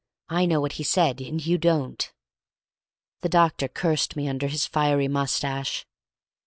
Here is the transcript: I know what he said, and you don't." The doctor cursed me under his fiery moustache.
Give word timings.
I 0.29 0.47
know 0.47 0.59
what 0.59 0.71
he 0.81 0.83
said, 0.83 1.21
and 1.21 1.45
you 1.45 1.59
don't." 1.59 2.11
The 3.21 3.29
doctor 3.29 3.67
cursed 3.67 4.15
me 4.15 4.27
under 4.27 4.47
his 4.47 4.65
fiery 4.65 5.07
moustache. 5.07 5.85